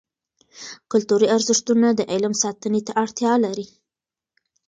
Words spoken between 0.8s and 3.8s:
کلتوري ارزښتونه د علم ساتنې ته اړتیا لري.